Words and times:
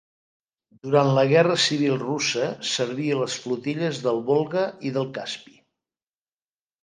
Durant 0.85 1.09
la 1.17 1.25
Guerra 1.31 1.57
Civil 1.63 1.99
Russa 2.03 2.47
serví 2.69 3.11
a 3.11 3.19
les 3.19 3.35
flotilles 3.43 3.99
del 4.07 4.21
Volga 4.31 4.63
i 4.91 4.95
del 4.99 5.05
Caspi. 5.19 5.53